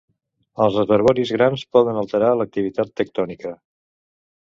Els 0.65 0.77
reservoris 0.79 1.35
grans 1.37 1.67
poden 1.77 2.01
alterar 2.05 2.35
l'activitat 2.41 2.93
tectònica. 3.03 3.57